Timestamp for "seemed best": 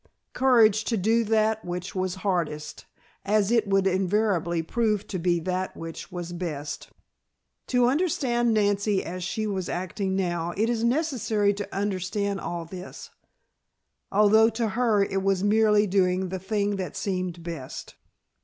16.97-17.93